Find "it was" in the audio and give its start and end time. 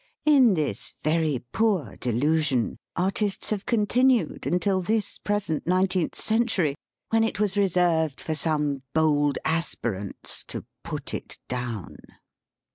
7.23-7.55